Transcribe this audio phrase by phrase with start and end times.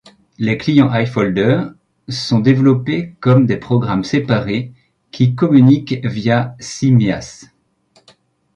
[0.39, 1.61] Les clients iFolder
[2.07, 4.73] sont développés comme des programmes séparés,
[5.11, 7.45] qui communiquent via Simias.